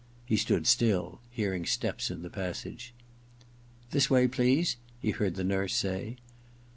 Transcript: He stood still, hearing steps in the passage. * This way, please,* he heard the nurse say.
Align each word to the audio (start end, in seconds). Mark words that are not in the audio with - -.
He 0.25 0.35
stood 0.35 0.65
still, 0.65 1.19
hearing 1.29 1.63
steps 1.67 2.09
in 2.09 2.23
the 2.23 2.29
passage. 2.31 2.91
* 3.39 3.91
This 3.91 4.09
way, 4.09 4.27
please,* 4.27 4.77
he 4.99 5.11
heard 5.11 5.35
the 5.35 5.43
nurse 5.43 5.75
say. 5.75 6.15